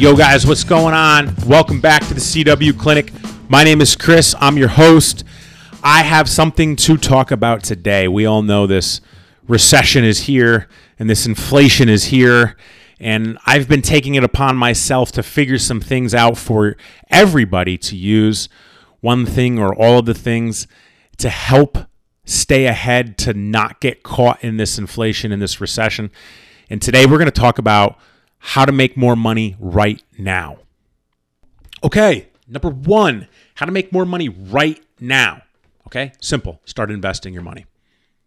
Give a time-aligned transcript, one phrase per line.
[0.00, 1.30] Yo, guys, what's going on?
[1.46, 3.12] Welcome back to the CW Clinic.
[3.50, 4.34] My name is Chris.
[4.40, 5.24] I'm your host.
[5.84, 8.08] I have something to talk about today.
[8.08, 9.02] We all know this
[9.46, 10.68] recession is here
[10.98, 12.56] and this inflation is here.
[12.98, 16.78] And I've been taking it upon myself to figure some things out for
[17.10, 18.48] everybody to use
[19.00, 20.66] one thing or all of the things
[21.18, 21.76] to help
[22.24, 26.10] stay ahead, to not get caught in this inflation, in this recession.
[26.70, 27.98] And today we're going to talk about
[28.40, 30.58] how to make more money right now.
[31.84, 35.42] Okay, number one, how to make more money right now.
[35.86, 36.60] Okay, simple.
[36.64, 37.66] Start investing your money,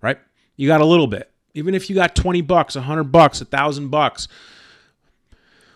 [0.00, 0.18] right?
[0.56, 1.30] You got a little bit.
[1.54, 4.28] Even if you got 20 bucks, 100 bucks, 1,000 bucks,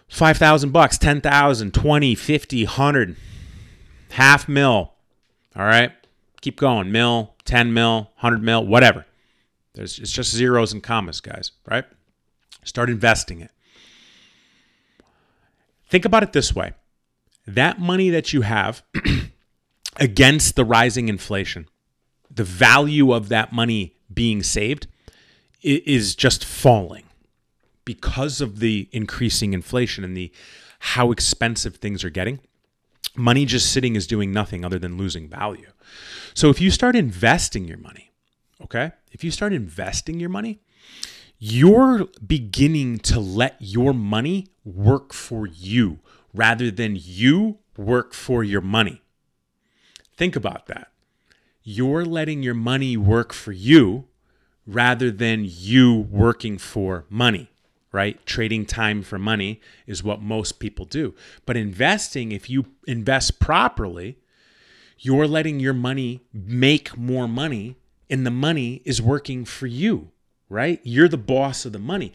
[0.08, 3.16] 5,000 bucks, 10,000, 20, 50, 100,
[4.10, 4.92] half mil.
[5.56, 5.92] All right,
[6.40, 6.92] keep going.
[6.92, 9.06] Mil, 10 mil, 100 mil, whatever.
[9.74, 11.84] There's, it's just zeros and commas, guys, right?
[12.64, 13.50] Start investing it.
[15.88, 16.72] Think about it this way
[17.46, 18.82] that money that you have
[19.96, 21.66] against the rising inflation,
[22.30, 24.86] the value of that money being saved
[25.62, 27.04] is just falling
[27.84, 30.30] because of the increasing inflation and the
[30.80, 32.38] how expensive things are getting.
[33.16, 35.70] Money just sitting is doing nothing other than losing value.
[36.34, 38.12] So if you start investing your money,
[38.62, 38.92] okay?
[39.10, 40.60] If you start investing your money,
[41.38, 46.00] you're beginning to let your money work for you
[46.34, 49.02] rather than you work for your money.
[50.16, 50.88] Think about that.
[51.62, 54.06] You're letting your money work for you
[54.66, 57.50] rather than you working for money,
[57.92, 58.24] right?
[58.26, 61.14] Trading time for money is what most people do.
[61.46, 64.18] But investing, if you invest properly,
[64.98, 67.76] you're letting your money make more money
[68.10, 70.10] and the money is working for you
[70.48, 70.80] right?
[70.82, 72.12] You're the boss of the money.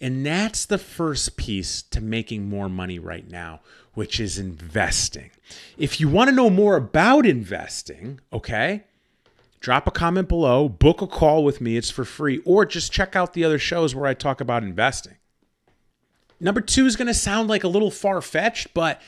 [0.00, 3.60] And that's the first piece to making more money right now,
[3.94, 5.30] which is investing.
[5.78, 8.84] If you want to know more about investing, okay,
[9.60, 13.16] drop a comment below, book a call with me, it's for free, or just check
[13.16, 15.14] out the other shows where I talk about investing.
[16.40, 19.00] Number two is going to sound like a little far fetched, but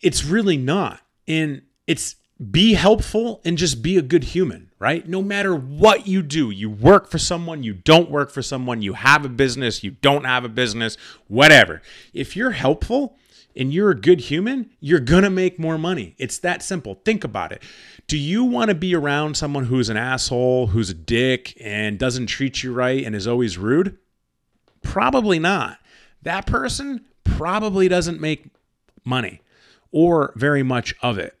[0.00, 1.00] it's really not.
[1.28, 2.16] And it's
[2.50, 5.06] be helpful and just be a good human, right?
[5.08, 8.94] No matter what you do, you work for someone, you don't work for someone, you
[8.94, 10.96] have a business, you don't have a business,
[11.28, 11.82] whatever.
[12.12, 13.16] If you're helpful
[13.54, 16.14] and you're a good human, you're going to make more money.
[16.18, 16.94] It's that simple.
[17.04, 17.62] Think about it.
[18.06, 22.26] Do you want to be around someone who's an asshole, who's a dick, and doesn't
[22.26, 23.98] treat you right and is always rude?
[24.82, 25.78] Probably not.
[26.22, 28.46] That person probably doesn't make
[29.04, 29.42] money
[29.90, 31.36] or very much of it.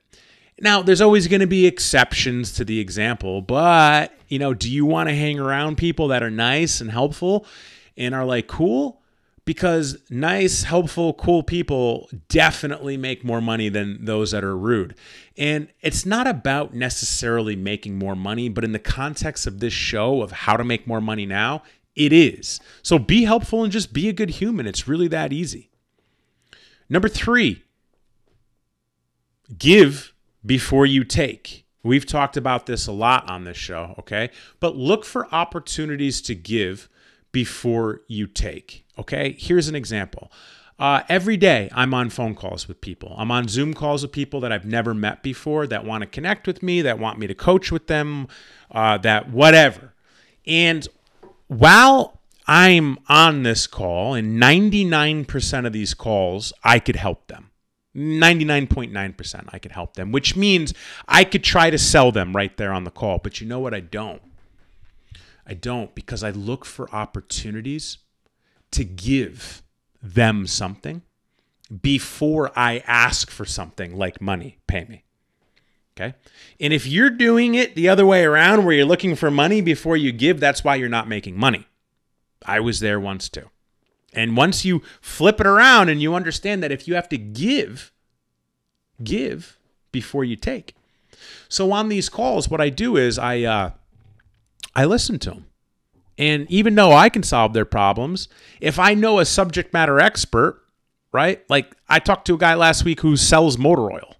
[0.62, 4.86] Now, there's always going to be exceptions to the example, but, you know, do you
[4.86, 7.44] want to hang around people that are nice and helpful
[7.96, 9.02] and are like cool?
[9.44, 14.94] Because nice, helpful, cool people definitely make more money than those that are rude.
[15.36, 20.22] And it's not about necessarily making more money, but in the context of this show
[20.22, 21.64] of how to make more money now,
[21.96, 22.60] it is.
[22.84, 24.68] So be helpful and just be a good human.
[24.68, 25.70] It's really that easy.
[26.88, 27.64] Number three,
[29.58, 30.11] give
[30.44, 31.66] before you take.
[31.82, 34.30] We've talked about this a lot on this show, okay?
[34.60, 36.88] But look for opportunities to give
[37.32, 39.34] before you take, okay?
[39.38, 40.30] Here's an example.
[40.78, 43.14] Uh, every day, I'm on phone calls with people.
[43.16, 46.46] I'm on Zoom calls with people that I've never met before that want to connect
[46.46, 48.26] with me, that want me to coach with them,
[48.70, 49.94] uh, that whatever.
[50.46, 50.86] And
[51.46, 57.51] while I'm on this call, and 99% of these calls, I could help them.
[57.94, 60.72] 99.9% I could help them, which means
[61.06, 63.18] I could try to sell them right there on the call.
[63.18, 63.74] But you know what?
[63.74, 64.22] I don't.
[65.46, 67.98] I don't because I look for opportunities
[68.70, 69.62] to give
[70.02, 71.02] them something
[71.80, 75.04] before I ask for something like money, pay me.
[75.96, 76.14] Okay.
[76.58, 79.96] And if you're doing it the other way around where you're looking for money before
[79.96, 81.66] you give, that's why you're not making money.
[82.44, 83.50] I was there once too.
[84.12, 87.92] And once you flip it around and you understand that if you have to give,
[89.02, 89.58] give
[89.90, 90.74] before you take.
[91.48, 93.70] So on these calls, what I do is I uh,
[94.74, 95.46] I listen to them,
[96.18, 98.28] And even though I can solve their problems,
[98.60, 100.62] if I know a subject matter expert,
[101.12, 101.42] right?
[101.48, 104.16] Like I talked to a guy last week who sells motor oil.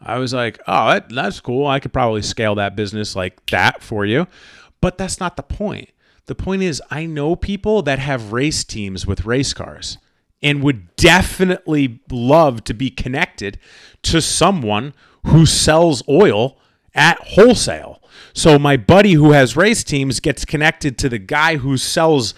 [0.00, 1.66] I was like, oh, that, that's cool.
[1.66, 4.28] I could probably scale that business like that for you.
[4.80, 5.90] But that's not the point.
[6.26, 9.98] The point is, I know people that have race teams with race cars
[10.42, 13.58] and would definitely love to be connected
[14.02, 14.92] to someone
[15.26, 16.58] who sells oil
[16.94, 18.02] at wholesale.
[18.32, 22.34] So my buddy who has race teams gets connected to the guy who sells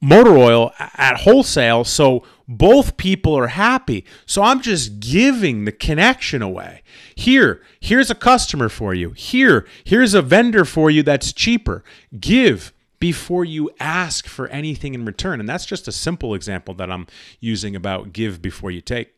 [0.00, 1.84] motor oil at wholesale.
[1.84, 4.04] So both people are happy.
[4.26, 6.82] So I'm just giving the connection away.
[7.14, 9.10] Here, here's a customer for you.
[9.10, 11.84] Here, here's a vendor for you that's cheaper.
[12.18, 12.72] Give
[13.04, 15.38] before you ask for anything in return.
[15.38, 17.06] And that's just a simple example that I'm
[17.38, 19.12] using about give before you take.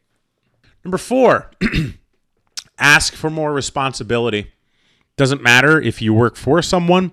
[0.85, 1.53] Number four,
[2.81, 4.51] ask for more responsibility.
[5.17, 7.13] Doesn't matter if you work for someone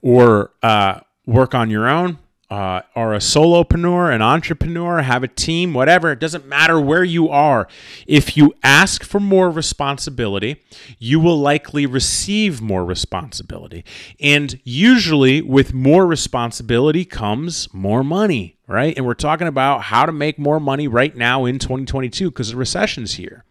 [0.00, 2.16] or uh, work on your own
[2.52, 7.30] uh, are a solopreneur, an entrepreneur, have a team, whatever, it doesn't matter where you
[7.30, 7.66] are.
[8.06, 10.62] If you ask for more responsibility,
[10.98, 13.86] you will likely receive more responsibility.
[14.20, 18.92] And usually, with more responsibility comes more money, right?
[18.98, 22.58] And we're talking about how to make more money right now in 2022 because the
[22.58, 23.46] recession's here.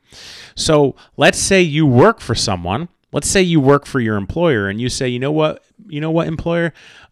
[0.53, 2.88] So let's say you work for someone.
[3.12, 6.12] Let's say you work for your employer and you say, you know what, you know
[6.12, 6.71] what, employer,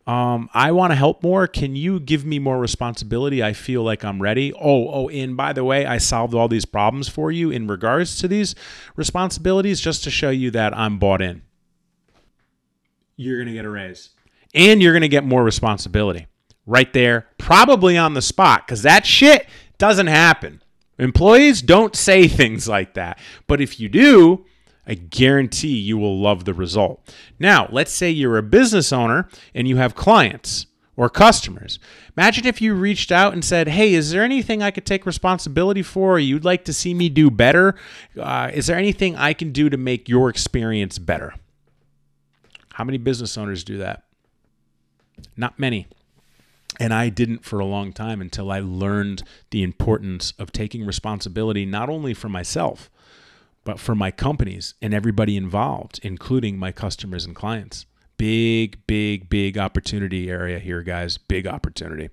[0.09, 1.45] um, I want to help more.
[1.45, 3.43] Can you give me more responsibility?
[3.43, 4.51] I feel like I'm ready.
[4.53, 8.17] Oh, oh, and by the way, I solved all these problems for you in regards
[8.21, 8.55] to these
[8.95, 11.43] responsibilities just to show you that I'm bought in.
[13.17, 14.09] You're going to get a raise
[14.55, 16.25] and you're going to get more responsibility
[16.65, 19.45] right there, probably on the spot, because that shit
[19.77, 20.63] doesn't happen.
[20.97, 23.19] Employees don't say things like that.
[23.45, 24.43] But if you do,
[24.89, 27.13] I guarantee you will love the result.
[27.37, 30.65] Now, let's say you're a business owner and you have clients
[30.97, 31.77] or customers.
[32.17, 35.83] Imagine if you reached out and said, Hey, is there anything I could take responsibility
[35.83, 36.17] for?
[36.17, 37.75] You'd like to see me do better?
[38.19, 41.35] Uh, is there anything I can do to make your experience better?
[42.73, 44.05] How many business owners do that?
[45.37, 45.87] Not many.
[46.79, 49.21] And I didn't for a long time until I learned
[49.51, 52.89] the importance of taking responsibility not only for myself,
[53.69, 57.85] but for my companies and everybody involved, including my customers and clients.
[58.17, 61.19] Big, big, big opportunity area here, guys.
[61.19, 62.09] Big opportunity.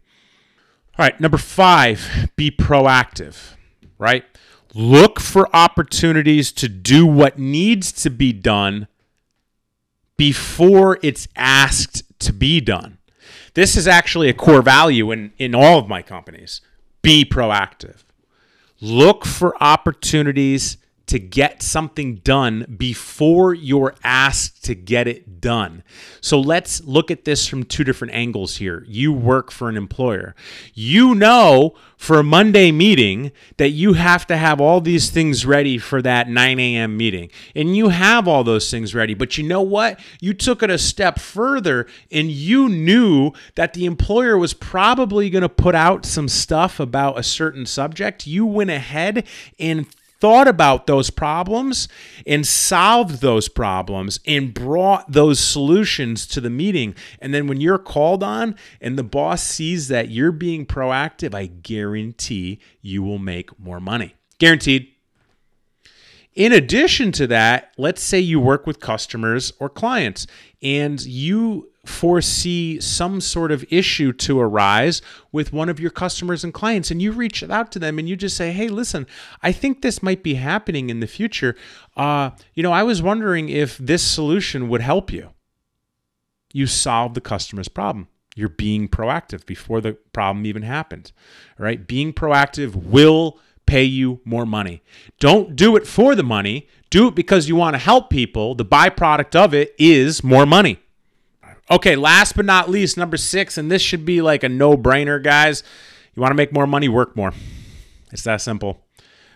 [0.99, 3.55] All right, number five, be proactive,
[3.97, 4.27] right?
[4.75, 8.87] Look for opportunities to do what needs to be done
[10.19, 12.99] before it's asked to be done.
[13.55, 16.61] This is actually a core value in, in all of my companies.
[17.01, 18.05] Be proactive.
[18.79, 20.77] Look for opportunities
[21.07, 25.85] to get something done before you're asked to get it done.
[26.21, 28.85] So let's look at this from two different angles here.
[28.89, 30.35] You work for an employer.
[30.75, 35.79] You know for a Monday meeting that you have to have all these things ready
[35.79, 36.97] for that 9 a.m.
[36.97, 37.31] meeting.
[37.55, 39.15] And you have all those things ready.
[39.15, 39.99] But you know what?
[40.21, 45.43] You took it a step further and you knew that the employer was probably going
[45.43, 48.27] to put out some stuff about a certain subject.
[48.27, 49.27] You went ahead
[49.59, 49.87] and
[50.21, 51.89] thought about those problems
[52.27, 56.95] and solved those problems and brought those solutions to the meeting.
[57.21, 61.47] And then when you're called on and the boss sees that you're being proactive, I
[61.47, 64.15] guarantee you will make more money.
[64.39, 64.96] Guaranteed.
[66.37, 70.27] In addition to that, let's say you work with customers or clients
[70.63, 75.01] and you foresee some sort of issue to arise
[75.33, 78.17] with one of your customers and clients and you reach out to them and you
[78.17, 79.07] just say hey listen
[79.45, 81.55] i think this might be happening in the future.
[81.97, 85.31] Uh, you know i was wondering if this solution would help you.
[86.53, 88.09] You solve the customer's problem.
[88.35, 91.13] You're being proactive before the problem even happened
[91.57, 91.87] right?
[91.87, 94.83] Being proactive will pay you more money
[95.19, 98.65] don't do it for the money do it because you want to help people the
[98.65, 100.79] byproduct of it is more money
[101.69, 105.23] Okay, last but not least, number six, and this should be like a no brainer,
[105.23, 105.65] guys.
[106.15, 107.33] You want to make more money, work more.
[108.13, 108.85] It's that simple.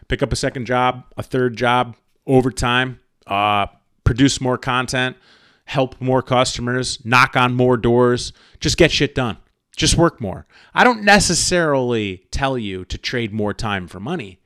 [0.07, 1.97] Pick up a second job, a third job,
[2.27, 3.67] overtime, uh,
[4.05, 5.17] produce more content,
[5.65, 9.37] help more customers, knock on more doors, just get shit done.
[9.81, 10.47] Just work more.
[10.75, 14.39] I don't necessarily tell you to trade more time for money,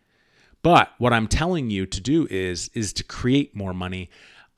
[0.63, 4.11] but what I'm telling you to do is is to create more money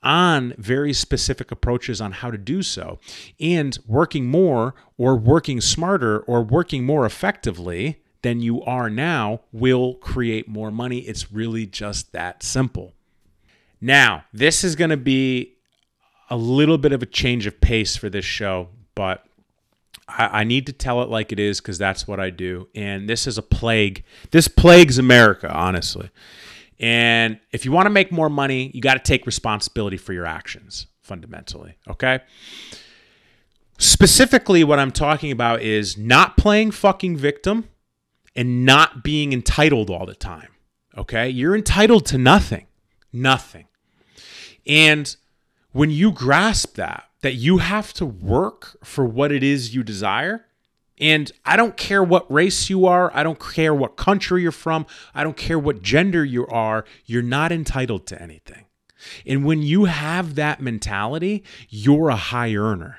[0.03, 2.99] on very specific approaches on how to do so.
[3.41, 9.95] And working more or working smarter or working more effectively than you are now will
[9.95, 10.99] create more money.
[10.99, 12.93] It's really just that simple.
[13.81, 15.55] Now, this is going to be
[16.29, 19.26] a little bit of a change of pace for this show, but
[20.09, 22.69] I, I need to tell it like it is because that's what I do.
[22.75, 24.05] And this is a plague.
[24.31, 26.11] This plagues America, honestly.
[26.79, 30.27] And if you want to make more money, you got to take responsibility for your
[30.27, 31.77] actions, fundamentally.
[31.89, 32.21] Okay.
[33.79, 37.69] Specifically, what I'm talking about is not playing fucking victim
[38.35, 40.49] and not being entitled all the time.
[40.97, 41.29] Okay.
[41.29, 42.67] You're entitled to nothing,
[43.13, 43.67] nothing.
[44.67, 45.15] And
[45.73, 50.47] when you grasp that, that you have to work for what it is you desire,
[51.01, 54.87] and I don't care what race you are, I don't care what country you're from,
[55.13, 58.67] I don't care what gender you are, you're not entitled to anything.
[59.27, 62.99] And when you have that mentality, you're a high earner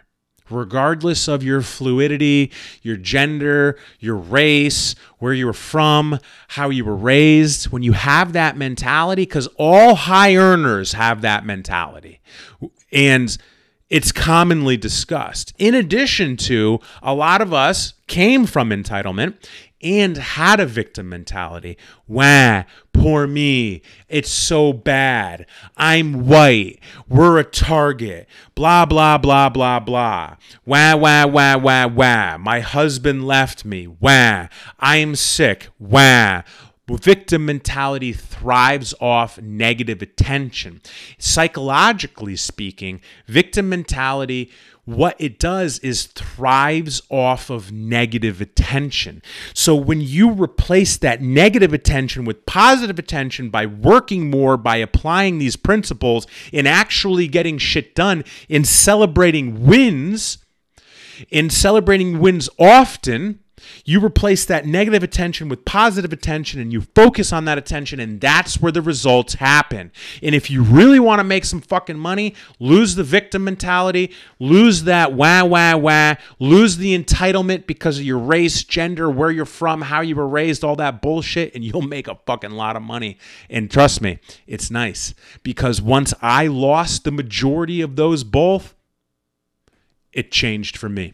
[0.50, 6.18] regardless of your fluidity, your gender, your race, where you were from,
[6.50, 11.46] how you were raised, when you have that mentality, because all high earners have that
[11.46, 12.22] mentality.
[12.94, 13.38] And
[13.90, 15.54] it's commonly discussed.
[15.58, 19.36] In addition to, a lot of us came from entitlement
[19.82, 21.78] and had a victim mentality.
[22.08, 22.64] Wah,
[22.94, 23.82] poor me.
[24.10, 25.46] It's so bad.
[25.78, 26.80] I'm white.
[27.08, 28.28] We're a target.
[28.56, 30.36] Blah, blah, blah, blah, blah.
[30.66, 32.38] Wah, wah, wah, wah, wah.
[32.38, 33.88] My husband left me.
[33.88, 34.48] Wah.
[34.80, 35.70] I'm sick.
[35.80, 36.42] Wah.
[36.90, 40.82] Victim mentality thrives off negative attention.
[41.18, 44.52] Psychologically speaking, victim mentality
[44.88, 49.22] what it does is thrives off of negative attention.
[49.54, 55.40] So when you replace that negative attention with positive attention by working more, by applying
[55.40, 60.38] these principles, in actually getting shit done, in celebrating wins,
[61.30, 63.40] in celebrating wins often,
[63.86, 68.22] you replace that negative attention with positive attention and you focus on that attention, and
[68.22, 69.92] that's where the results happen.
[70.22, 74.84] And if you really want to make some fucking money, lose the victim mentality, lose
[74.84, 79.82] that wah, wah, wah, lose the entitlement because of your race, gender, where you're from,
[79.82, 83.18] how you were raised, all that bullshit, and you'll make a fucking lot of money.
[83.50, 88.76] And trust me, it's nice because once I lost the majority of those both,
[90.14, 91.14] it changed for me.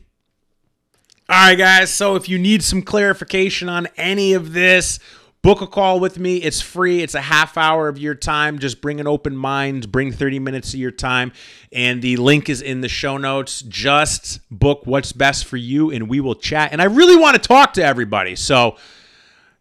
[1.30, 1.90] All right, guys.
[1.90, 5.00] So if you need some clarification on any of this,
[5.42, 6.38] book a call with me.
[6.38, 7.02] It's free.
[7.02, 8.60] It's a half hour of your time.
[8.60, 11.32] Just bring an open mind, bring 30 minutes of your time.
[11.72, 13.62] And the link is in the show notes.
[13.62, 16.74] Just book what's best for you, and we will chat.
[16.74, 18.36] And I really want to talk to everybody.
[18.36, 18.76] So,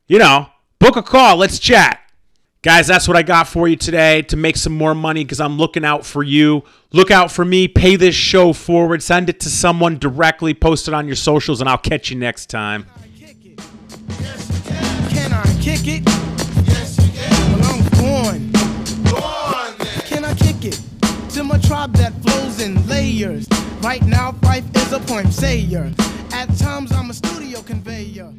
[0.09, 0.49] you know,
[0.81, 1.37] book a call.
[1.37, 2.02] Let's chat.
[2.63, 5.59] Guys, that's what I got for you today to make some more money because I'm
[5.59, 6.63] looking out for you.
[6.93, 7.67] Look out for me.
[7.67, 9.03] Pay this show forward.
[9.03, 10.55] Send it to someone directly.
[10.55, 12.87] Post it on your socials, and I'll catch you next time.
[15.11, 16.05] Can I kick it?
[16.69, 17.59] Yes, you can.
[17.59, 18.53] Well, I'm born.
[19.11, 20.01] Go then.
[20.07, 20.81] Can I kick it?
[21.31, 23.49] To my tribe that flows in layers.
[23.81, 25.93] Right now, Phife is a point sayer.
[26.33, 28.35] At times, I'm a studio conveyor.